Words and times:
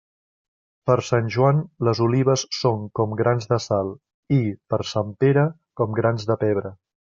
Per 0.89 0.95
Sant 1.09 1.27
Joan 1.35 1.59
les 1.89 2.01
olives 2.07 2.45
són 2.61 2.89
com 3.01 3.15
grans 3.21 3.47
de 3.53 3.61
sal; 3.69 3.93
i, 4.41 4.43
per 4.75 4.83
Sant 4.95 5.15
Pere, 5.25 5.49
com 5.83 5.97
grans 6.03 6.31
de 6.33 6.41
pebre. 6.47 6.77